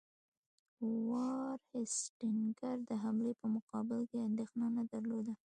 وارن 1.09 1.59
هیسټینګز 1.73 2.79
د 2.89 2.91
حملې 3.03 3.33
په 3.41 3.45
مقابل 3.55 3.99
کې 4.09 4.17
اندېښنه 4.29 4.67
نه 4.77 4.83
درلوده. 4.91 5.33